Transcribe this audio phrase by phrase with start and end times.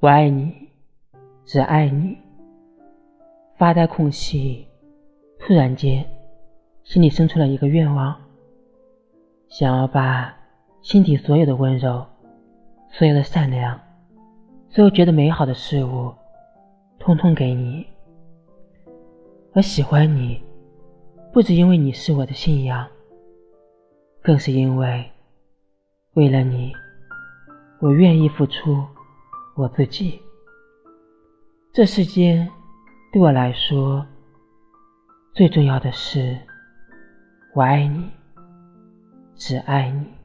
[0.00, 0.54] 我爱你，
[1.44, 2.16] 只爱你。
[3.56, 4.64] 发呆空隙，
[5.40, 6.06] 突然间，
[6.84, 8.14] 心里生出了一个愿望，
[9.48, 10.32] 想要把
[10.82, 12.06] 心底所有的温柔、
[12.88, 13.76] 所有的善良、
[14.68, 16.14] 所有觉得美好的事物，
[17.00, 17.84] 通通给你。
[19.54, 20.40] 我喜欢你，
[21.32, 22.86] 不只因为你是我的信仰，
[24.22, 25.10] 更是因为。
[26.12, 26.72] 为了你，
[27.80, 28.84] 我愿意付出
[29.58, 30.22] 我自己。
[31.72, 32.48] 这世间
[33.12, 34.06] 对我来说
[35.34, 36.38] 最重要的是，
[37.54, 38.08] 我爱你，
[39.34, 40.17] 只爱你。